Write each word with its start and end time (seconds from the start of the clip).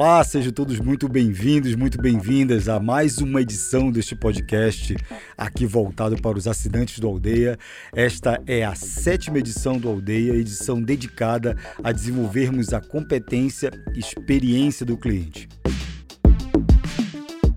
Olá, 0.00 0.24
sejam 0.24 0.50
todos 0.50 0.80
muito 0.80 1.06
bem-vindos, 1.10 1.74
muito 1.74 2.00
bem-vindas 2.00 2.70
a 2.70 2.80
mais 2.80 3.18
uma 3.18 3.42
edição 3.42 3.92
deste 3.92 4.16
podcast 4.16 4.96
aqui 5.36 5.66
voltado 5.66 6.16
para 6.22 6.38
os 6.38 6.48
assinantes 6.48 6.98
do 7.00 7.06
Aldeia. 7.06 7.58
Esta 7.92 8.42
é 8.46 8.64
a 8.64 8.74
sétima 8.74 9.40
edição 9.40 9.76
do 9.76 9.90
Aldeia, 9.90 10.32
edição 10.32 10.80
dedicada 10.80 11.54
a 11.84 11.92
desenvolvermos 11.92 12.72
a 12.72 12.80
competência 12.80 13.70
e 13.94 13.98
experiência 13.98 14.86
do 14.86 14.96
cliente. 14.96 15.46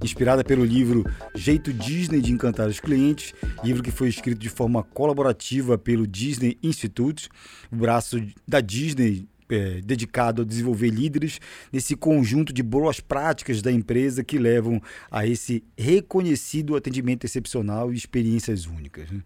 Inspirada 0.03 0.43
pelo 0.43 0.65
livro 0.65 1.05
Jeito 1.33 1.71
Disney 1.71 2.19
de 2.19 2.33
Encantar 2.33 2.67
os 2.67 2.81
Clientes, 2.81 3.33
livro 3.63 3.81
que 3.81 3.89
foi 3.89 4.09
escrito 4.09 4.39
de 4.39 4.49
forma 4.49 4.83
colaborativa 4.83 5.77
pelo 5.77 6.05
Disney 6.05 6.57
Institute, 6.61 7.29
o 7.71 7.77
braço 7.77 8.21
da 8.45 8.59
Disney 8.59 9.29
é, 9.49 9.81
dedicado 9.81 10.41
a 10.41 10.45
desenvolver 10.45 10.89
líderes 10.89 11.39
nesse 11.71 11.95
conjunto 11.95 12.53
de 12.53 12.63
boas 12.63 12.99
práticas 12.99 13.61
da 13.61 13.71
empresa 13.71 14.23
que 14.23 14.37
levam 14.37 14.81
a 15.09 15.25
esse 15.25 15.63
reconhecido 15.77 16.75
atendimento 16.75 17.25
excepcional 17.25 17.91
e 17.91 17.95
experiências 17.95 18.65
únicas. 18.65 19.09
Né? 19.09 19.21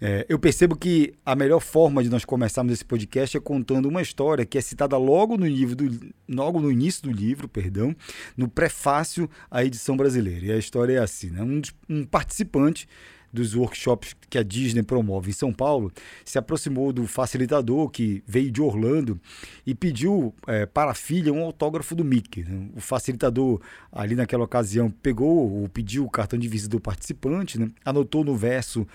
É, 0.00 0.26
eu 0.28 0.38
percebo 0.38 0.76
que 0.76 1.14
a 1.24 1.36
melhor 1.36 1.60
forma 1.60 2.02
de 2.02 2.10
nós 2.10 2.24
começarmos 2.24 2.72
esse 2.72 2.84
podcast 2.84 3.36
é 3.36 3.40
contando 3.40 3.86
uma 3.86 4.02
história 4.02 4.44
que 4.44 4.58
é 4.58 4.60
citada 4.60 4.96
logo 4.96 5.36
no 5.36 5.46
livro 5.46 5.76
do, 5.76 6.14
logo 6.28 6.60
no 6.60 6.70
início 6.70 7.02
do 7.02 7.12
livro, 7.12 7.48
perdão, 7.48 7.94
no 8.36 8.48
prefácio 8.48 9.30
à 9.50 9.64
edição 9.64 9.96
brasileira. 9.96 10.46
E 10.46 10.52
a 10.52 10.58
história 10.58 10.94
é 10.94 10.98
assim: 10.98 11.30
né? 11.30 11.42
um, 11.42 11.62
um 11.88 12.04
participante 12.04 12.88
dos 13.34 13.54
workshops 13.54 14.14
que 14.30 14.38
a 14.38 14.42
Disney 14.42 14.82
promove 14.82 15.30
em 15.30 15.34
São 15.34 15.52
Paulo, 15.52 15.92
se 16.24 16.38
aproximou 16.38 16.92
do 16.92 17.06
facilitador 17.06 17.90
que 17.90 18.22
veio 18.26 18.50
de 18.50 18.62
Orlando 18.62 19.20
e 19.66 19.74
pediu 19.74 20.32
é, 20.46 20.64
para 20.64 20.92
a 20.92 20.94
filha 20.94 21.32
um 21.32 21.42
autógrafo 21.42 21.94
do 21.94 22.04
Mickey. 22.04 22.46
O 22.74 22.80
facilitador, 22.80 23.60
ali 23.92 24.14
naquela 24.14 24.44
ocasião, 24.44 24.90
pegou 24.90 25.52
ou 25.52 25.68
pediu 25.68 26.04
o 26.04 26.10
cartão 26.10 26.38
de 26.38 26.48
visita 26.48 26.70
do 26.70 26.80
participante, 26.80 27.58
né? 27.58 27.68
anotou 27.84 28.24
no 28.24 28.36
verso 28.36 28.86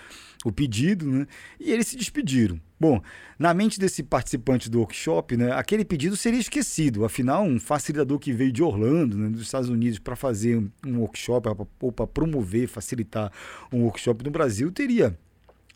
o 0.44 0.50
pedido 0.50 1.06
né? 1.06 1.26
e 1.60 1.70
eles 1.70 1.86
se 1.86 1.96
despediram. 1.96 2.58
Bom, 2.80 3.02
na 3.38 3.52
mente 3.52 3.78
desse 3.78 4.02
participante 4.02 4.70
do 4.70 4.78
workshop, 4.78 5.36
né, 5.36 5.52
aquele 5.52 5.84
pedido 5.84 6.16
seria 6.16 6.40
esquecido. 6.40 7.04
Afinal, 7.04 7.44
um 7.44 7.60
facilitador 7.60 8.18
que 8.18 8.32
veio 8.32 8.50
de 8.50 8.62
Orlando, 8.62 9.18
né, 9.18 9.28
dos 9.28 9.42
Estados 9.42 9.68
Unidos, 9.68 9.98
para 9.98 10.16
fazer 10.16 10.56
um 10.86 11.00
workshop 11.00 11.46
ou 11.78 11.92
para 11.92 12.06
promover, 12.06 12.66
facilitar 12.68 13.30
um 13.70 13.82
workshop 13.82 14.24
no 14.24 14.30
Brasil, 14.30 14.72
teria 14.72 15.14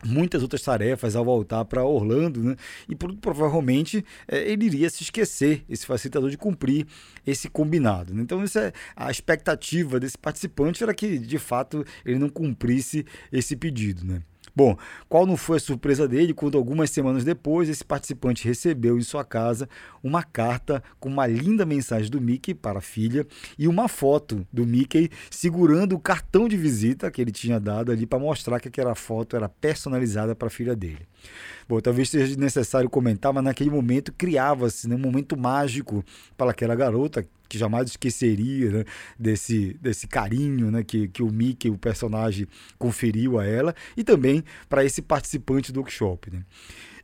muitas 0.03 0.43
outras 0.43 0.63
tarefas 0.63 1.15
ao 1.15 1.25
voltar 1.25 1.67
para 1.67 1.85
Orlando, 1.85 2.43
né? 2.43 2.57
E 2.89 2.95
provavelmente 2.95 4.05
é, 4.27 4.51
ele 4.51 4.65
iria 4.67 4.89
se 4.89 5.03
esquecer, 5.03 5.63
esse 5.69 5.85
facilitador, 5.85 6.31
de 6.31 6.39
cumprir 6.39 6.87
esse 7.27 7.51
combinado. 7.51 8.15
Né? 8.15 8.23
Então, 8.23 8.43
isso 8.43 8.59
é 8.59 8.73
a 8.97 9.11
expectativa 9.11 10.01
desse 10.01 10.17
participante 10.17 10.83
era 10.83 10.95
que, 10.95 11.19
de 11.19 11.39
fato, 11.39 11.85
ele 12.05 12.19
não 12.19 12.29
cumprisse 12.29 13.05
esse 13.31 13.57
pedido, 13.57 14.05
né? 14.07 14.23
Bom, 14.57 14.77
qual 15.09 15.27
não 15.27 15.37
foi 15.37 15.57
a 15.57 15.61
surpresa 15.61 16.07
dele 16.07 16.33
quando 16.33 16.57
algumas 16.57 16.89
semanas 16.89 17.25
depois 17.25 17.69
esse 17.69 17.85
participante 17.85 18.47
recebeu 18.47 18.97
em 18.97 19.03
sua 19.03 19.25
casa 19.25 19.69
uma 20.03 20.23
carta 20.23 20.81
com 21.01 21.09
uma 21.09 21.27
linda 21.27 21.67
mensagem 21.67 22.09
do 22.09 22.21
Mickey 22.21 22.55
para 22.55 22.79
a 22.79 22.83
filha 22.83 23.27
e 23.59 23.67
uma 23.67 23.89
foto 23.89 24.47
do 24.53 24.65
Mickey 24.65 25.11
segurando 25.29 25.97
o 25.97 25.99
cartão 25.99 26.49
de 26.49 26.57
visita 26.57 27.11
que 27.11 27.21
ele 27.21 27.33
tinha 27.33 27.59
dado 27.59 27.91
ali 27.91 28.07
para 28.07 28.21
mostrar 28.21 28.61
que 28.61 28.69
aquela 28.69 28.95
foto 28.95 29.35
era 29.35 29.49
personalizada 29.49 30.37
para 30.37 30.47
a 30.47 30.51
filha 30.51 30.77
dele. 30.77 31.09
Bom, 31.69 31.81
talvez 31.81 32.11
seja 32.11 32.37
necessário 32.37 32.89
comentar, 32.89 33.33
mas 33.33 33.43
naquele 33.43 33.71
momento 33.71 34.13
criava-se 34.13 34.89
né, 34.89 34.95
um 34.95 34.99
momento 34.99 35.37
mágico 35.37 36.05
para 36.37 36.53
aquela 36.53 36.77
garota 36.77 37.27
que 37.49 37.59
jamais 37.59 37.91
esqueceria 37.91 38.71
né, 38.71 38.85
desse, 39.19 39.75
desse 39.81 40.07
carinho 40.07 40.71
né, 40.71 40.83
que, 40.83 41.09
que 41.09 41.23
o 41.23 41.31
Mickey, 41.31 41.71
o 41.71 41.79
personagem, 41.79 42.47
conferiu 42.79 43.39
a 43.39 43.45
ela, 43.45 43.75
e 43.97 44.05
também 44.05 44.45
para 44.69 44.85
esse 44.85 45.03
participante 45.03 45.73
do 45.73 45.81
workshop. 45.81 46.31
Né. 46.31 46.43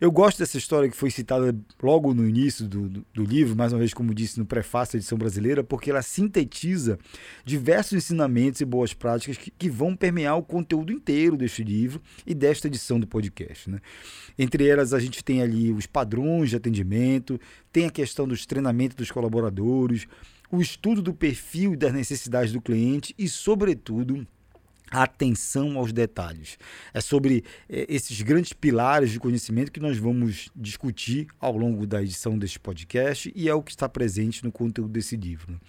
Eu 0.00 0.10
gosto 0.10 0.38
dessa 0.38 0.56
história 0.56 0.88
que 0.88 0.96
foi 0.96 1.10
citada 1.10 1.54
logo 1.82 2.14
no 2.14 2.26
início 2.26 2.66
do, 2.66 2.88
do, 2.88 3.06
do, 3.12 3.22
livro, 3.22 3.54
mais 3.54 3.70
uma 3.70 3.80
vez, 3.80 3.92
como 3.92 4.14
disse 4.14 4.38
no 4.38 4.46
prefácio 4.46 4.94
da 4.94 4.98
edição 4.98 5.18
brasileira, 5.18 5.62
porque 5.62 5.90
ela 5.90 6.00
sintetiza 6.00 6.98
diversos 7.44 7.92
ensinamentos 7.92 8.62
e 8.62 8.64
boas 8.64 8.94
práticas 8.94 9.36
que, 9.36 9.50
que 9.50 9.68
vão 9.68 9.94
permear 9.94 10.38
o 10.38 10.42
conteúdo 10.42 10.90
inteiro 10.90 11.36
deste 11.36 11.62
livro 11.62 12.00
e 12.26 12.34
desta 12.34 12.66
edição 12.66 12.98
do 12.98 13.06
podcast. 13.06 13.68
Né? 13.68 13.78
Entre 14.38 14.66
elas, 14.66 14.94
a 14.94 14.98
gente 14.98 15.22
tem 15.22 15.42
ali 15.42 15.70
os 15.70 15.84
padrões 15.84 16.48
de 16.48 16.56
atendimento, 16.56 17.38
tem 17.70 17.84
a 17.84 17.90
questão 17.90 18.26
dos 18.26 18.46
treinamentos 18.46 18.96
dos 18.96 19.10
colaboradores, 19.10 20.06
o 20.50 20.60
estudo 20.60 21.00
do 21.00 21.14
perfil 21.14 21.74
e 21.74 21.76
das 21.76 21.92
necessidades 21.92 22.52
do 22.52 22.60
cliente 22.60 23.14
e, 23.18 23.28
sobretudo, 23.28 24.26
atenção 24.90 25.78
aos 25.78 25.92
detalhes. 25.92 26.58
É 26.92 27.00
sobre 27.00 27.44
é, 27.68 27.86
esses 27.88 28.20
grandes 28.22 28.52
pilares 28.52 29.10
de 29.10 29.20
conhecimento 29.20 29.70
que 29.70 29.80
nós 29.80 29.96
vamos 29.96 30.50
discutir 30.54 31.28
ao 31.38 31.56
longo 31.56 31.86
da 31.86 32.02
edição 32.02 32.36
deste 32.36 32.58
podcast 32.58 33.32
e 33.34 33.48
é 33.48 33.54
o 33.54 33.62
que 33.62 33.70
está 33.70 33.88
presente 33.88 34.42
no 34.42 34.50
conteúdo 34.50 34.90
desse 34.90 35.16
livro. 35.16 35.60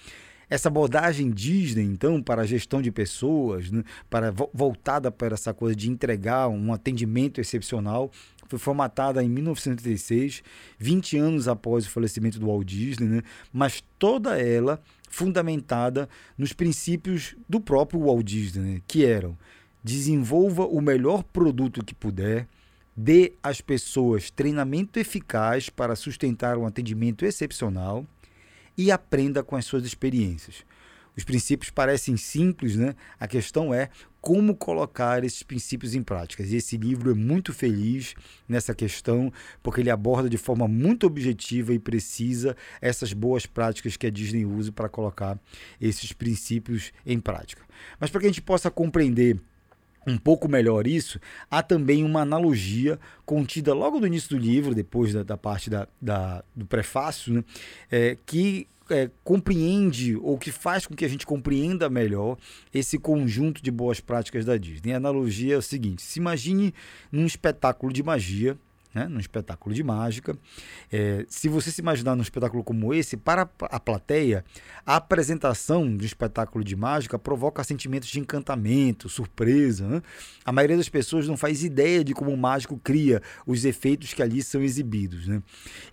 Essa 0.49 0.67
abordagem 0.67 1.31
Disney, 1.31 1.85
então, 1.85 2.21
para 2.21 2.41
a 2.41 2.45
gestão 2.45 2.81
de 2.81 2.91
pessoas, 2.91 3.71
né, 3.71 3.83
para 4.09 4.33
voltada 4.53 5.09
para 5.09 5.33
essa 5.33 5.53
coisa 5.53 5.73
de 5.73 5.89
entregar 5.89 6.49
um 6.49 6.73
atendimento 6.73 7.39
excepcional, 7.39 8.11
foi 8.51 8.59
formatada 8.59 9.23
em 9.23 9.29
1936, 9.29 10.43
20 10.77 11.17
anos 11.17 11.47
após 11.47 11.85
o 11.85 11.89
falecimento 11.89 12.37
do 12.37 12.47
Walt 12.47 12.67
Disney, 12.67 13.07
né, 13.07 13.21
mas 13.51 13.83
toda 13.97 14.39
ela 14.39 14.81
fundamentada 15.09 16.07
nos 16.37 16.53
princípios 16.53 17.35
do 17.47 17.59
próprio 17.59 18.01
Walt 18.01 18.25
Disney, 18.25 18.75
né? 18.75 18.81
que 18.87 19.05
eram 19.05 19.37
desenvolva 19.83 20.65
o 20.65 20.79
melhor 20.79 21.23
produto 21.23 21.83
que 21.83 21.95
puder, 21.95 22.47
dê 22.95 23.33
às 23.41 23.61
pessoas 23.61 24.29
treinamento 24.29 24.99
eficaz 24.99 25.69
para 25.69 25.95
sustentar 25.95 26.57
um 26.57 26.65
atendimento 26.65 27.25
excepcional 27.25 28.05
e 28.77 28.91
aprenda 28.91 29.43
com 29.43 29.55
as 29.55 29.65
suas 29.65 29.83
experiências. 29.83 30.63
Os 31.15 31.23
princípios 31.23 31.69
parecem 31.69 32.15
simples, 32.15 32.75
né? 32.75 32.95
A 33.19 33.27
questão 33.27 33.73
é 33.73 33.89
como 34.21 34.55
colocar 34.55 35.23
esses 35.23 35.43
princípios 35.43 35.95
em 35.95 36.03
prática. 36.03 36.43
E 36.43 36.55
esse 36.55 36.77
livro 36.77 37.11
é 37.11 37.13
muito 37.13 37.51
feliz 37.51 38.13
nessa 38.47 38.73
questão, 38.73 39.33
porque 39.61 39.81
ele 39.81 39.89
aborda 39.89 40.29
de 40.29 40.37
forma 40.37 40.67
muito 40.67 41.07
objetiva 41.07 41.73
e 41.73 41.79
precisa 41.79 42.55
essas 42.79 43.13
boas 43.13 43.45
práticas 43.45 43.97
que 43.97 44.07
a 44.07 44.11
Disney 44.11 44.45
usa 44.45 44.71
para 44.71 44.87
colocar 44.87 45.39
esses 45.79 46.13
princípios 46.13 46.93
em 47.05 47.19
prática. 47.19 47.63
Mas 47.99 48.09
para 48.09 48.21
que 48.21 48.27
a 48.27 48.29
gente 48.29 48.41
possa 48.41 48.69
compreender 48.69 49.37
um 50.05 50.17
pouco 50.17 50.47
melhor 50.47 50.87
isso, 50.87 51.19
há 51.49 51.61
também 51.61 52.03
uma 52.03 52.21
analogia 52.21 52.99
contida 53.25 53.73
logo 53.73 53.99
no 53.99 54.07
início 54.07 54.29
do 54.29 54.37
livro, 54.37 54.73
depois 54.73 55.13
da, 55.13 55.23
da 55.23 55.37
parte 55.37 55.69
da, 55.69 55.87
da, 56.01 56.43
do 56.55 56.65
prefácio, 56.65 57.33
né, 57.33 57.43
é, 57.91 58.17
que 58.25 58.67
é, 58.91 59.09
compreende 59.23 60.15
ou 60.17 60.37
que 60.37 60.51
faz 60.51 60.85
com 60.85 60.95
que 60.95 61.05
a 61.05 61.07
gente 61.07 61.25
compreenda 61.25 61.89
melhor 61.89 62.37
esse 62.73 62.97
conjunto 62.97 63.61
de 63.61 63.71
boas 63.71 63.99
práticas 63.99 64.45
da 64.45 64.57
Disney. 64.57 64.93
A 64.93 64.97
analogia 64.97 65.55
é 65.55 65.57
o 65.57 65.61
seguinte: 65.61 66.01
se 66.01 66.19
imagine 66.19 66.73
num 67.11 67.25
espetáculo 67.25 67.91
de 67.91 68.03
magia 68.03 68.57
né, 68.93 69.07
num 69.07 69.19
espetáculo 69.19 69.73
de 69.73 69.83
mágica. 69.83 70.37
É, 70.91 71.25
se 71.27 71.47
você 71.47 71.71
se 71.71 71.81
imaginar 71.81 72.15
num 72.15 72.21
espetáculo 72.21 72.63
como 72.63 72.93
esse, 72.93 73.17
para 73.17 73.49
a 73.61 73.79
plateia, 73.79 74.43
a 74.85 74.97
apresentação 74.97 75.95
de 75.95 76.03
um 76.03 76.05
espetáculo 76.05 76.63
de 76.63 76.75
mágica 76.75 77.17
provoca 77.17 77.63
sentimentos 77.63 78.09
de 78.09 78.19
encantamento, 78.19 79.09
surpresa. 79.09 79.87
Né? 79.87 80.01
A 80.43 80.51
maioria 80.51 80.77
das 80.77 80.89
pessoas 80.89 81.27
não 81.27 81.37
faz 81.37 81.63
ideia 81.63 82.03
de 82.03 82.13
como 82.13 82.31
o 82.31 82.37
mágico 82.37 82.77
cria 82.77 83.21
os 83.45 83.65
efeitos 83.65 84.13
que 84.13 84.21
ali 84.21 84.43
são 84.43 84.61
exibidos. 84.61 85.27
Né? 85.27 85.41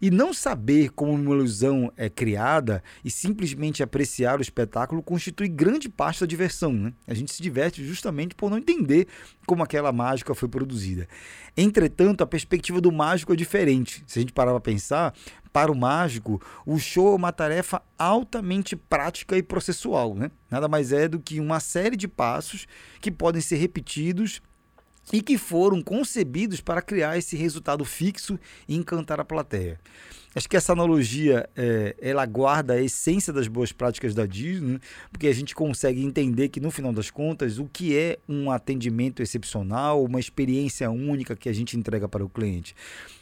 E 0.01 0.11
não 0.11 0.35
saber 0.35 0.91
como 0.91 1.13
uma 1.13 1.35
ilusão 1.35 1.93
é 1.97 2.09
criada 2.09 2.83
e 3.05 3.11
simplesmente 3.11 3.83
apreciar 3.83 4.39
o 4.39 4.43
espetáculo 4.43 5.03
constitui 5.03 5.49
grande 5.49 5.89
parte 5.89 6.21
da 6.21 6.27
diversão. 6.27 6.73
Né? 6.73 6.93
A 7.07 7.15
gente 7.15 7.33
se 7.33 7.43
diverte 7.43 7.85
justamente 7.85 8.35
por 8.35 8.51
não 8.51 8.59
entender 8.59 9.07
como 9.49 9.63
aquela 9.63 9.91
mágica 9.91 10.35
foi 10.35 10.47
produzida. 10.47 11.09
Entretanto, 11.57 12.23
a 12.23 12.27
perspectiva 12.27 12.83
do 12.83 12.93
mágico 12.93 13.33
é 13.33 13.37
diferente. 13.37 14.05
Se 14.07 14.19
a 14.19 14.21
gente 14.21 14.33
parar 14.33 14.51
para 14.51 14.61
pensar, 14.61 15.15
para 15.51 15.73
o 15.73 15.75
mágico, 15.75 16.39
o 16.67 16.79
show 16.79 17.15
é 17.15 17.17
uma 17.17 17.33
tarefa 17.33 17.81
altamente 17.99 18.77
prática 18.77 19.39
e 19.39 19.43
processual. 19.43 20.15
Né? 20.15 20.31
Nada 20.51 20.69
mais 20.69 20.93
é 20.93 21.09
do 21.09 21.19
que 21.19 21.41
uma 21.41 21.61
série 21.61 21.97
de 21.97 22.07
passos 22.07 22.67
que 23.01 23.11
podem 23.11 23.41
ser 23.41 23.57
repetidos 23.57 24.43
e 25.11 25.23
que 25.23 25.39
foram 25.39 25.81
concebidos 25.81 26.61
para 26.61 26.83
criar 26.83 27.17
esse 27.17 27.35
resultado 27.35 27.87
fixo 27.87 28.39
e 28.69 28.77
encantar 28.77 29.19
a 29.19 29.25
plateia. 29.25 29.81
Acho 30.35 30.49
que 30.49 30.57
essa 30.57 30.73
analogia 30.73 31.49
é, 31.57 31.97
ela 32.01 32.25
guarda 32.27 32.75
a 32.75 32.81
essência 32.81 33.33
das 33.33 33.49
boas 33.49 33.73
práticas 33.73 34.15
da 34.15 34.27
Disney, 34.27 34.75
né? 34.75 34.81
porque 35.11 35.27
a 35.27 35.33
gente 35.33 35.55
consegue 35.55 36.05
entender 36.05 36.49
que 36.49 36.61
no 36.61 36.71
final 36.71 36.93
das 36.93 37.11
contas 37.11 37.59
o 37.59 37.65
que 37.65 37.97
é 37.97 38.19
um 38.29 38.51
atendimento 38.51 39.23
excepcional, 39.23 40.05
uma 40.05 40.21
experiência 40.21 40.91
única 40.91 41.35
que 41.35 41.49
a 41.49 41.53
gente 41.53 41.77
entrega 41.77 42.09
para 42.09 42.25
o 42.25 42.29
cliente 42.29 42.75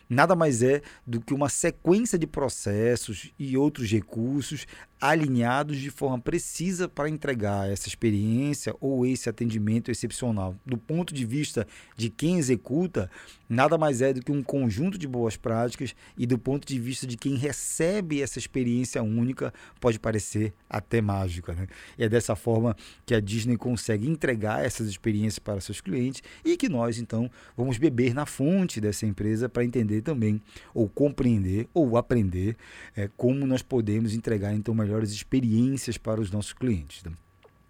nada 0.08 0.36
mais 0.36 0.62
é 0.62 0.82
do 1.06 1.20
que 1.20 1.34
uma 1.34 1.48
sequência 1.48 2.18
de 2.18 2.26
processos 2.26 3.32
e 3.38 3.56
outros 3.56 3.90
recursos 3.90 4.66
alinhados 5.00 5.78
de 5.78 5.90
forma 5.90 6.18
precisa 6.18 6.88
para 6.88 7.08
entregar 7.08 7.68
essa 7.68 7.86
experiência 7.86 8.74
ou 8.80 9.04
esse 9.04 9.28
atendimento 9.28 9.90
excepcional. 9.90 10.54
Do 10.64 10.78
ponto 10.78 11.12
de 11.12 11.26
vista 11.26 11.66
de 11.96 12.08
quem 12.08 12.38
executa, 12.38 13.10
nada 13.48 13.76
mais 13.76 14.00
é 14.00 14.14
do 14.14 14.22
que 14.22 14.32
um 14.32 14.42
conjunto 14.42 14.96
de 14.96 15.06
boas 15.06 15.36
práticas 15.36 15.94
e 16.16 16.26
do 16.26 16.38
ponto 16.38 16.66
de 16.66 16.78
vista 16.78 17.05
de 17.06 17.16
quem 17.16 17.36
recebe 17.36 18.20
essa 18.22 18.38
experiência 18.38 19.02
única, 19.02 19.52
pode 19.80 19.98
parecer 19.98 20.52
até 20.68 21.00
mágica. 21.00 21.54
Né? 21.54 21.66
E 21.96 22.04
é 22.04 22.08
dessa 22.08 22.34
forma 22.34 22.76
que 23.04 23.14
a 23.14 23.20
Disney 23.20 23.56
consegue 23.56 24.08
entregar 24.08 24.64
essas 24.64 24.88
experiências 24.88 25.38
para 25.38 25.60
seus 25.60 25.80
clientes 25.80 26.22
e 26.44 26.56
que 26.56 26.68
nós, 26.68 26.98
então, 26.98 27.30
vamos 27.56 27.78
beber 27.78 28.14
na 28.14 28.26
fonte 28.26 28.80
dessa 28.80 29.06
empresa 29.06 29.48
para 29.48 29.64
entender 29.64 30.02
também, 30.02 30.40
ou 30.74 30.88
compreender, 30.88 31.68
ou 31.72 31.96
aprender 31.96 32.56
é, 32.96 33.08
como 33.16 33.46
nós 33.46 33.62
podemos 33.62 34.14
entregar, 34.14 34.54
então, 34.54 34.74
melhores 34.74 35.10
experiências 35.10 35.96
para 35.96 36.20
os 36.20 36.30
nossos 36.30 36.52
clientes. 36.52 37.02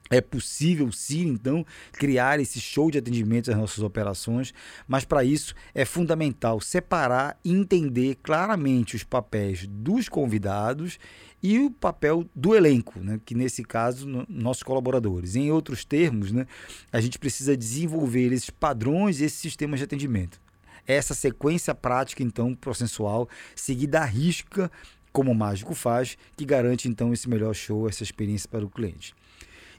É 0.09 0.21
possível 0.21 0.91
sim, 0.93 1.27
então, 1.27 1.65
criar 1.93 2.39
esse 2.39 2.61
show 2.61 2.91
de 2.91 2.99
atendimento 2.99 3.51
às 3.51 3.57
nossas 3.57 3.83
operações, 3.83 4.55
mas 4.87 5.05
para 5.05 5.25
isso 5.25 5.55
é 5.75 5.85
fundamental 5.85 6.61
separar 6.61 7.39
e 7.45 7.53
entender 7.53 8.17
claramente 8.23 8.95
os 8.95 9.03
papéis 9.03 9.67
dos 9.67 10.09
convidados 10.09 10.99
e 11.43 11.59
o 11.59 11.71
papel 11.71 12.25
do 12.35 12.55
elenco, 12.55 13.01
né? 13.01 13.21
que 13.25 13.35
nesse 13.35 13.63
caso, 13.63 14.07
no, 14.07 14.25
nossos 14.29 14.63
colaboradores. 14.63 15.37
Em 15.37 15.51
outros 15.51 15.85
termos, 15.85 16.33
né, 16.33 16.47
a 16.93 17.01
gente 17.01 17.19
precisa 17.19 17.57
desenvolver 17.57 18.33
esses 18.33 18.51
padrões 18.51 19.21
e 19.21 19.25
esses 19.25 19.39
sistemas 19.39 19.81
de 19.81 19.85
atendimento. 19.85 20.41
Essa 20.87 21.15
sequência 21.15 21.75
prática, 21.75 22.23
então, 22.23 22.55
processual, 22.55 23.29
seguida 23.57 24.01
à 24.01 24.05
risca 24.05 24.71
como 25.13 25.33
o 25.33 25.35
mágico 25.35 25.75
faz, 25.75 26.19
que 26.37 26.45
garante 26.45 26.89
então 26.89 27.11
esse 27.11 27.27
melhor 27.27 27.55
show, 27.55 27.89
essa 27.89 28.03
experiência 28.03 28.47
para 28.51 28.65
o 28.65 28.69
cliente. 28.69 29.15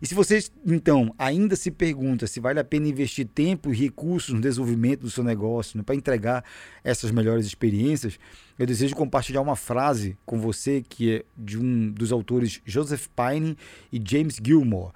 E 0.02 0.06
se 0.06 0.14
vocês, 0.14 0.52
então, 0.66 1.14
ainda 1.18 1.56
se 1.56 1.72
perguntam 1.72 2.28
se 2.28 2.40
vale 2.40 2.60
a 2.60 2.64
pena 2.64 2.88
investir 2.88 3.26
tempo 3.26 3.74
e 3.74 3.78
recursos 3.78 4.34
no 4.34 4.42
desenvolvimento 4.42 5.02
do 5.02 5.10
seu 5.10 5.24
negócio 5.24 5.78
né, 5.78 5.84
para 5.84 5.96
entregar 5.96 6.44
essas 6.84 7.10
melhores 7.10 7.46
experiências, 7.46 8.20
eu 8.60 8.66
desejo 8.66 8.96
compartilhar 8.96 9.42
uma 9.42 9.56
frase 9.56 10.18
com 10.26 10.40
você 10.40 10.84
que 10.88 11.16
é 11.16 11.26
de 11.36 11.58
um 11.58 11.90
dos 11.92 12.12
autores 12.12 12.62
Joseph 12.66 13.08
Pine 13.08 13.58
e 13.92 14.02
James 14.04 14.38
Gilmore. 14.44 14.94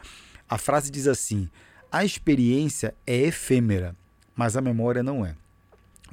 A 0.47 0.57
frase 0.57 0.91
diz 0.91 1.07
assim: 1.07 1.49
A 1.91 2.05
experiência 2.05 2.93
é 3.05 3.21
efêmera, 3.21 3.95
mas 4.35 4.55
a 4.55 4.61
memória 4.61 5.01
não 5.01 5.25
é. 5.25 5.35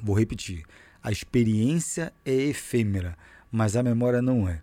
Vou 0.01 0.17
repetir. 0.17 0.63
A 1.03 1.11
experiência 1.11 2.11
é 2.25 2.33
efêmera, 2.33 3.17
mas 3.51 3.75
a 3.75 3.83
memória 3.83 4.21
não 4.21 4.47
é. 4.47 4.61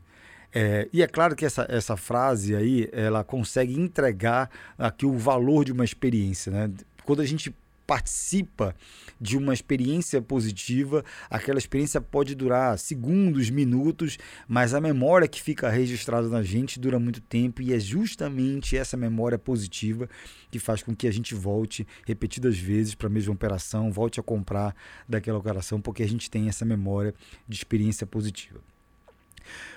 É, 0.59 0.89
e 0.91 1.03
é 1.03 1.07
claro 1.07 1.37
que 1.37 1.45
essa, 1.45 1.67
essa 1.69 1.99
frase 1.99 2.57
aí, 2.57 2.89
ela 2.91 3.23
consegue 3.23 3.79
entregar 3.79 4.49
aqui 4.79 5.05
o 5.05 5.13
valor 5.19 5.67
de 5.67 5.71
uma 5.71 5.85
experiência, 5.85 6.51
né? 6.51 6.73
Quando 7.05 7.21
a 7.21 7.27
gente 7.27 7.55
participa 7.87 8.75
de 9.21 9.37
uma 9.37 9.53
experiência 9.53 10.23
positiva, 10.23 11.05
aquela 11.29 11.59
experiência 11.59 12.01
pode 12.01 12.35
durar 12.35 12.79
segundos, 12.79 13.51
minutos, 13.51 14.17
mas 14.49 14.73
a 14.73 14.81
memória 14.81 15.29
que 15.29 15.43
fica 15.43 15.69
registrada 15.69 16.27
na 16.27 16.43
gente 16.43 16.81
dura 16.81 16.99
muito 16.99 17.21
tempo 17.21 17.61
e 17.61 17.75
é 17.75 17.79
justamente 17.79 18.79
essa 18.79 18.97
memória 18.97 19.39
positiva 19.39 20.09
que 20.51 20.59
faz 20.59 20.83
com 20.83 20.97
que 20.97 21.07
a 21.07 21.13
gente 21.13 21.35
volte 21.35 21.87
repetidas 22.07 22.57
vezes 22.57 22.95
para 22.95 23.09
a 23.09 23.11
mesma 23.11 23.35
operação, 23.35 23.93
volte 23.93 24.19
a 24.19 24.23
comprar 24.23 24.75
daquela 25.07 25.37
operação, 25.37 25.83
porque 25.83 26.03
a 26.03 26.09
gente 26.09 26.31
tem 26.31 26.49
essa 26.49 26.65
memória 26.65 27.15
de 27.47 27.57
experiência 27.59 28.07
positiva. 28.07 28.59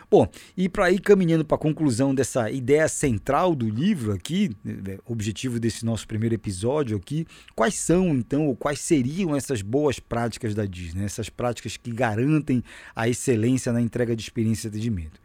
Bom, 0.10 0.28
e 0.58 0.68
para 0.68 0.92
ir 0.92 1.00
caminhando 1.00 1.46
para 1.46 1.56
a 1.56 1.60
conclusão 1.60 2.16
dessa 2.16 2.50
ideia 2.50 2.88
central 2.88 3.54
do 3.54 3.70
livro 3.70 4.12
aqui, 4.12 4.50
né, 4.64 4.98
objetivo 5.06 5.60
desse 5.60 5.86
nosso 5.86 6.08
primeiro 6.08 6.34
episódio 6.34 6.98
aqui, 6.98 7.28
quais 7.56 7.76
são 7.76 8.10
então, 8.10 8.48
ou 8.48 8.56
quais 8.56 8.80
seriam 8.80 9.36
essas 9.36 9.62
boas 9.62 10.00
práticas 10.00 10.56
da 10.56 10.66
Disney, 10.66 11.06
essas 11.06 11.30
práticas 11.30 11.78
que 11.78 11.92
garantem 11.92 12.64
a 12.96 13.08
excelência 13.08 13.72
na 13.72 13.82
entrega 13.82 14.16
de 14.16 14.24
experiência 14.24 14.68
de 14.68 14.78
atendimento? 14.78 15.22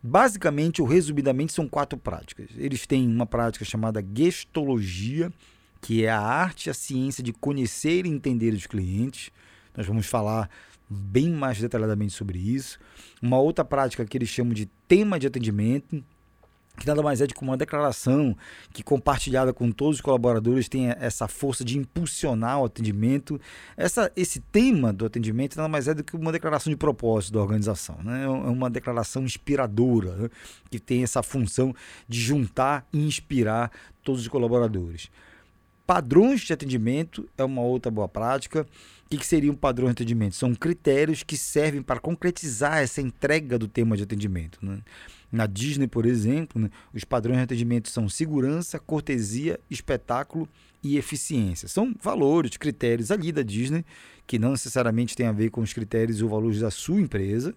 Basicamente, 0.00 0.80
ou 0.80 0.86
resumidamente, 0.86 1.52
são 1.52 1.68
quatro 1.68 1.98
práticas. 1.98 2.48
Eles 2.56 2.86
têm 2.86 3.06
uma 3.06 3.26
prática 3.26 3.64
chamada 3.64 4.04
gestologia, 4.14 5.32
que 5.80 6.04
é 6.04 6.10
a 6.10 6.20
arte 6.20 6.66
e 6.66 6.70
a 6.70 6.74
ciência 6.74 7.22
de 7.22 7.32
conhecer 7.32 8.06
e 8.06 8.08
entender 8.08 8.52
os 8.54 8.66
clientes. 8.66 9.30
Nós 9.76 9.86
vamos 9.86 10.06
falar 10.06 10.48
bem 10.92 11.30
mais 11.30 11.58
detalhadamente 11.58 12.12
sobre 12.12 12.38
isso. 12.38 12.78
Uma 13.20 13.38
outra 13.38 13.64
prática 13.64 14.04
que 14.04 14.16
eles 14.16 14.28
chamam 14.28 14.52
de 14.52 14.66
tema 14.86 15.18
de 15.18 15.26
atendimento, 15.26 16.04
que 16.78 16.86
nada 16.86 17.02
mais 17.02 17.20
é 17.20 17.26
do 17.26 17.34
que 17.34 17.42
uma 17.42 17.56
declaração 17.56 18.36
que, 18.72 18.82
compartilhada 18.82 19.52
com 19.52 19.70
todos 19.70 19.96
os 19.96 20.00
colaboradores, 20.00 20.68
tem 20.68 20.90
essa 20.90 21.28
força 21.28 21.64
de 21.64 21.78
impulsionar 21.78 22.60
o 22.60 22.64
atendimento. 22.64 23.40
Essa, 23.76 24.10
esse 24.16 24.40
tema 24.40 24.92
do 24.92 25.04
atendimento 25.04 25.56
nada 25.56 25.68
mais 25.68 25.86
é 25.86 25.94
do 25.94 26.02
que 26.02 26.16
uma 26.16 26.32
declaração 26.32 26.70
de 26.70 26.76
propósito 26.76 27.34
da 27.34 27.40
organização. 27.40 27.98
Né? 28.02 28.24
É 28.24 28.28
uma 28.28 28.70
declaração 28.70 29.22
inspiradora, 29.22 30.16
né? 30.16 30.28
que 30.70 30.78
tem 30.78 31.02
essa 31.02 31.22
função 31.22 31.74
de 32.08 32.20
juntar 32.20 32.86
e 32.92 33.06
inspirar 33.06 33.70
todos 34.02 34.22
os 34.22 34.28
colaboradores. 34.28 35.10
Padrões 35.86 36.42
de 36.42 36.52
atendimento 36.52 37.28
é 37.36 37.42
uma 37.42 37.62
outra 37.62 37.90
boa 37.90 38.08
prática. 38.08 38.66
O 39.06 39.16
que, 39.16 39.26
seria 39.26 39.50
um 39.50 39.56
padrão 39.56 39.86
de 39.86 39.92
atendimento? 39.92 40.36
São 40.36 40.54
critérios 40.54 41.22
que 41.22 41.36
servem 41.36 41.82
para 41.82 42.00
concretizar 42.00 42.78
essa 42.78 43.02
entrega 43.02 43.58
do 43.58 43.66
tema 43.66 43.96
de 43.96 44.04
atendimento. 44.04 44.58
Né? 44.62 44.78
Na 45.30 45.46
Disney, 45.46 45.88
por 45.88 46.06
exemplo, 46.06 46.62
né, 46.62 46.70
os 46.94 47.04
padrões 47.04 47.38
de 47.38 47.44
atendimento 47.44 47.90
são 47.90 48.08
segurança, 48.08 48.78
cortesia, 48.78 49.58
espetáculo 49.68 50.48
e 50.82 50.96
eficiência. 50.96 51.68
São 51.68 51.94
valores, 52.00 52.56
critérios 52.56 53.10
ali 53.10 53.32
da 53.32 53.42
Disney, 53.42 53.84
que 54.26 54.38
não 54.38 54.52
necessariamente 54.52 55.16
têm 55.16 55.26
a 55.26 55.32
ver 55.32 55.50
com 55.50 55.60
os 55.60 55.72
critérios 55.72 56.22
ou 56.22 56.28
valores 56.28 56.60
da 56.60 56.70
sua 56.70 57.00
empresa. 57.00 57.54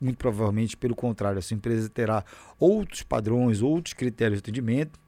Muito 0.00 0.16
provavelmente, 0.16 0.76
pelo 0.76 0.96
contrário, 0.96 1.38
a 1.38 1.42
sua 1.42 1.56
empresa 1.56 1.88
terá 1.88 2.24
outros 2.58 3.02
padrões, 3.02 3.60
outros 3.62 3.92
critérios 3.92 4.40
de 4.40 4.44
atendimento 4.44 4.98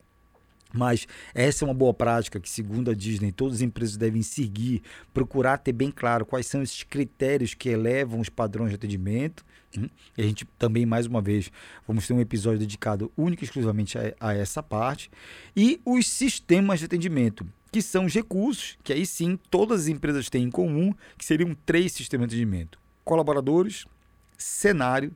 mas 0.73 1.07
essa 1.33 1.63
é 1.63 1.67
uma 1.67 1.73
boa 1.73 1.93
prática 1.93 2.39
que, 2.39 2.49
segundo 2.49 2.91
a 2.91 2.93
Disney, 2.93 3.31
todas 3.31 3.55
as 3.57 3.61
empresas 3.61 3.97
devem 3.97 4.21
seguir, 4.21 4.81
procurar 5.13 5.57
ter 5.57 5.73
bem 5.73 5.91
claro 5.91 6.25
quais 6.25 6.47
são 6.47 6.61
esses 6.61 6.83
critérios 6.83 7.53
que 7.53 7.69
elevam 7.69 8.19
os 8.19 8.29
padrões 8.29 8.69
de 8.69 8.75
atendimento. 8.75 9.45
Hum? 9.77 9.89
E 10.17 10.21
a 10.21 10.25
gente 10.25 10.45
também, 10.57 10.85
mais 10.85 11.05
uma 11.05 11.21
vez, 11.21 11.51
vamos 11.87 12.07
ter 12.07 12.13
um 12.13 12.19
episódio 12.19 12.59
dedicado 12.59 13.11
único 13.17 13.43
e 13.43 13.45
exclusivamente 13.45 13.97
a, 13.97 14.13
a 14.19 14.33
essa 14.33 14.61
parte. 14.61 15.09
E 15.55 15.81
os 15.85 16.07
sistemas 16.07 16.79
de 16.79 16.85
atendimento, 16.85 17.45
que 17.71 17.81
são 17.81 18.05
os 18.05 18.13
recursos, 18.13 18.77
que 18.83 18.91
aí 18.91 19.05
sim 19.05 19.39
todas 19.49 19.81
as 19.81 19.87
empresas 19.87 20.29
têm 20.29 20.43
em 20.43 20.51
comum, 20.51 20.93
que 21.17 21.25
seriam 21.25 21.55
três 21.65 21.93
sistemas 21.93 22.27
de 22.27 22.35
atendimento: 22.35 22.79
colaboradores, 23.03 23.85
cenário 24.37 25.13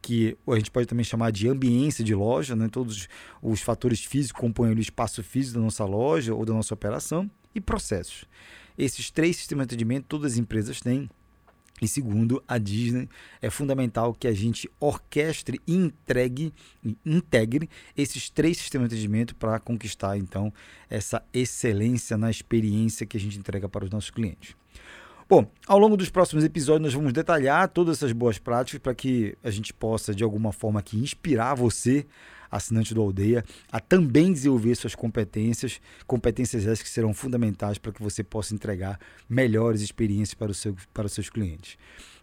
que 0.00 0.36
a 0.46 0.56
gente 0.56 0.70
pode 0.70 0.86
também 0.86 1.04
chamar 1.04 1.32
de 1.32 1.48
ambiência 1.48 2.04
de 2.04 2.14
loja, 2.14 2.54
né? 2.54 2.68
todos 2.68 3.08
os 3.42 3.60
fatores 3.60 4.04
físicos 4.04 4.40
compõem 4.40 4.72
o 4.72 4.78
espaço 4.78 5.22
físico 5.22 5.58
da 5.58 5.64
nossa 5.64 5.84
loja 5.84 6.34
ou 6.34 6.44
da 6.44 6.52
nossa 6.52 6.74
operação, 6.74 7.30
e 7.54 7.60
processos. 7.60 8.24
Esses 8.76 9.10
três 9.10 9.36
sistemas 9.36 9.66
de 9.66 9.74
atendimento 9.74 10.04
todas 10.06 10.32
as 10.32 10.38
empresas 10.38 10.80
têm. 10.80 11.08
E 11.80 11.86
segundo 11.86 12.42
a 12.48 12.56
Disney, 12.56 13.06
é 13.40 13.50
fundamental 13.50 14.14
que 14.14 14.26
a 14.26 14.32
gente 14.32 14.70
orquestre 14.80 15.60
e 15.66 15.74
entregue, 15.74 16.52
integre 17.04 17.68
esses 17.94 18.30
três 18.30 18.56
sistemas 18.56 18.88
de 18.88 18.94
atendimento 18.94 19.34
para 19.36 19.58
conquistar 19.58 20.16
então 20.16 20.50
essa 20.88 21.22
excelência 21.34 22.16
na 22.16 22.30
experiência 22.30 23.06
que 23.06 23.16
a 23.16 23.20
gente 23.20 23.38
entrega 23.38 23.68
para 23.68 23.84
os 23.84 23.90
nossos 23.90 24.10
clientes. 24.10 24.56
Bom, 25.28 25.44
ao 25.66 25.76
longo 25.76 25.96
dos 25.96 26.08
próximos 26.08 26.44
episódios 26.44 26.82
nós 26.82 26.94
vamos 26.94 27.12
detalhar 27.12 27.68
todas 27.68 27.96
essas 27.96 28.12
boas 28.12 28.38
práticas 28.38 28.80
para 28.80 28.94
que 28.94 29.36
a 29.42 29.50
gente 29.50 29.74
possa 29.74 30.14
de 30.14 30.22
alguma 30.22 30.52
forma 30.52 30.78
aqui 30.78 30.96
inspirar 30.98 31.54
você 31.54 32.06
assinante 32.50 32.94
do 32.94 33.00
Aldeia 33.00 33.44
a 33.70 33.80
também 33.80 34.32
desenvolver 34.32 34.74
suas 34.74 34.94
competências, 34.94 35.80
competências 36.06 36.64
essas 36.64 36.82
que 36.82 36.88
serão 36.88 37.12
fundamentais 37.12 37.78
para 37.78 37.92
que 37.92 38.02
você 38.02 38.22
possa 38.22 38.54
entregar 38.54 38.98
melhores 39.28 39.80
experiências 39.80 40.34
para, 40.34 40.50
o 40.50 40.54
seu, 40.54 40.76
para 40.92 41.06
os 41.06 41.12
seus 41.12 41.30
clientes. 41.30 41.76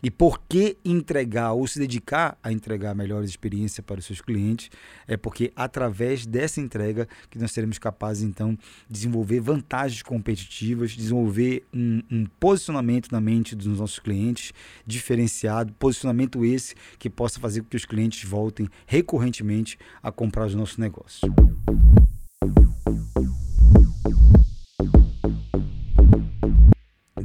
E 0.03 0.12
por 0.12 0.42
que 0.50 0.75
entregar 0.84 1.53
ou 1.53 1.65
se 1.65 1.80
dedicar 1.80 2.38
a 2.44 2.51
entregar 2.51 2.94
melhores 2.94 3.30
experiências 3.30 3.80
para 3.86 4.00
os 4.00 4.06
seus 4.06 4.20
clientes? 4.20 4.70
É 5.08 5.15
porque 5.15 5.53
através 5.56 6.25
dessa 6.25 6.60
entrega 6.60 7.08
que 7.30 7.39
nós 7.39 7.53
seremos 7.53 7.80
capazes 7.80 8.22
então 8.22 8.53
de 8.53 8.60
desenvolver 8.89 9.39
vantagens 9.39 10.03
competitivas, 10.03 10.92
desenvolver 10.92 11.63
um, 11.74 12.01
um 12.12 12.25
posicionamento 12.38 13.13
na 13.13 13.22
mente 13.22 13.56
dos 13.56 13.65
nossos 13.80 13.98
clientes 13.98 14.51
diferenciado, 14.86 15.72
posicionamento 15.80 16.44
esse 16.44 16.75
que 17.00 17.10
possa 17.10 17.39
fazer 17.39 17.62
com 17.62 17.70
que 17.70 17.77
os 17.77 17.86
clientes 17.86 18.27
voltem 18.30 18.68
recorrentemente 18.86 19.77
a 20.01 20.12
comprar 20.13 20.46
os 20.46 20.55
nossos 20.55 20.77
negócios. 20.77 21.22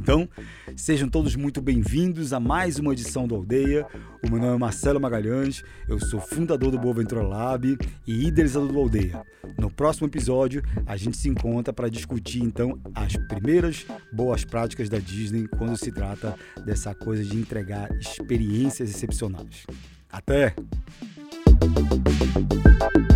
Então, 0.09 0.27
sejam 0.75 1.07
todos 1.07 1.35
muito 1.35 1.61
bem-vindos 1.61 2.33
a 2.33 2.39
mais 2.39 2.79
uma 2.79 2.93
edição 2.93 3.27
do 3.27 3.35
Aldeia. 3.35 3.85
O 4.25 4.31
meu 4.31 4.39
nome 4.39 4.55
é 4.55 4.57
Marcelo 4.57 4.99
Magalhães, 4.99 5.61
eu 5.87 5.99
sou 5.99 6.19
fundador 6.19 6.71
do 6.71 6.79
Boa 6.79 6.95
Ventura 6.95 7.21
Lab 7.21 7.77
e 8.07 8.27
idealizador 8.27 8.71
do 8.71 8.79
Aldeia. 8.79 9.23
No 9.59 9.69
próximo 9.69 10.07
episódio, 10.07 10.63
a 10.87 10.97
gente 10.97 11.15
se 11.15 11.29
encontra 11.29 11.71
para 11.71 11.89
discutir 11.89 12.41
então 12.41 12.79
as 12.95 13.15
primeiras 13.27 13.85
boas 14.11 14.43
práticas 14.43 14.89
da 14.89 14.97
Disney 14.97 15.47
quando 15.47 15.77
se 15.77 15.91
trata 15.91 16.35
dessa 16.65 16.95
coisa 16.95 17.23
de 17.23 17.37
entregar 17.37 17.91
experiências 17.99 18.89
excepcionais. 18.89 19.67
Até! 20.11 20.55
Thank 21.89 23.08